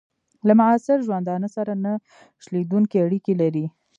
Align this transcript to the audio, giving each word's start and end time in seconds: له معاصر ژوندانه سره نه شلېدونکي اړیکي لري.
له 0.47 0.53
معاصر 0.59 0.97
ژوندانه 1.07 1.47
سره 1.55 1.73
نه 1.83 1.93
شلېدونکي 2.43 2.97
اړیکي 3.05 3.33
لري. 3.41 3.65